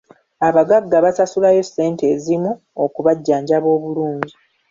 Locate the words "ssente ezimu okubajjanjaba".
1.67-3.67